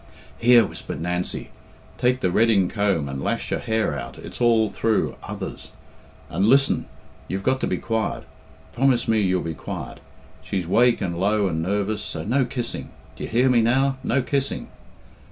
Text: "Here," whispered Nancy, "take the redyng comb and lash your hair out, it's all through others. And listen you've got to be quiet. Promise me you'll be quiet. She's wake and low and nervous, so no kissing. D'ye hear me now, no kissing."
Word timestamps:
"Here," 0.39 0.65
whispered 0.65 0.99
Nancy, 0.99 1.51
"take 1.99 2.21
the 2.21 2.31
redyng 2.31 2.71
comb 2.71 3.07
and 3.07 3.21
lash 3.23 3.51
your 3.51 3.59
hair 3.59 3.95
out, 3.99 4.17
it's 4.17 4.41
all 4.41 4.71
through 4.71 5.15
others. 5.21 5.69
And 6.27 6.47
listen 6.47 6.87
you've 7.27 7.43
got 7.43 7.61
to 7.61 7.67
be 7.67 7.77
quiet. 7.77 8.23
Promise 8.73 9.07
me 9.07 9.21
you'll 9.21 9.43
be 9.43 9.53
quiet. 9.53 9.99
She's 10.41 10.65
wake 10.65 11.01
and 11.01 11.19
low 11.19 11.45
and 11.45 11.61
nervous, 11.61 12.01
so 12.01 12.23
no 12.23 12.45
kissing. 12.45 12.89
D'ye 13.15 13.27
hear 13.27 13.47
me 13.47 13.61
now, 13.61 13.99
no 14.03 14.23
kissing." 14.23 14.69